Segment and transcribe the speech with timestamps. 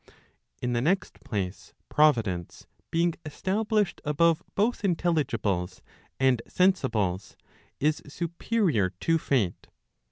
[0.63, 5.81] In the next place, Providence being established above both intelligibles
[6.19, 7.35] and sensibles,
[7.79, 9.67] is superior to Fate.